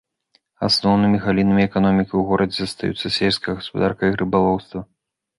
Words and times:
Асноўнымі 0.67 1.17
галінамі 1.25 1.63
эканомікі 1.69 2.09
ў 2.15 2.21
горадзе 2.29 2.57
застаюцца 2.61 3.07
сельская 3.17 3.53
гаспадарка 3.59 4.09
і 4.15 4.17
рыбалоўства. 4.23 4.79